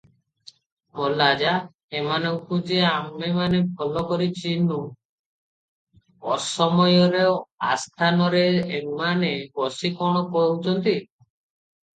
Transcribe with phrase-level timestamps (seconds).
[0.99, 1.51] ମଲା-ଯା!
[1.99, 4.79] ଏମାନଙ୍କୁ ଯେ ଆମେମାନେ ଭଲ କରି ଚିହ୍ନୁ!
[6.39, 7.23] ଅସମୟରେ
[7.75, 8.43] ଆସ୍ଥାନରେ
[8.81, 10.99] ଏମାନେ ବସି କଣ କହୁଛନ୍ତି?